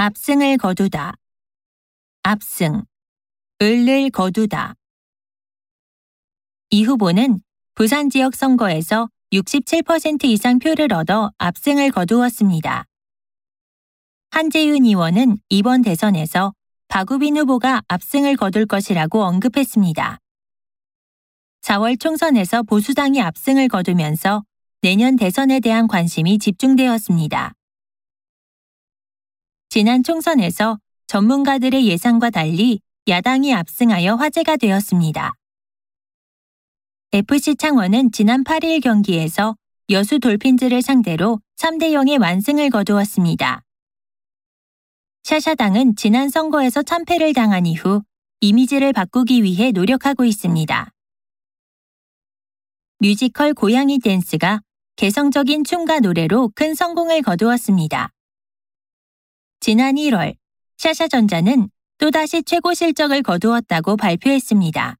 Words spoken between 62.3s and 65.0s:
최고 실적을 거두었다고 발표했습니다.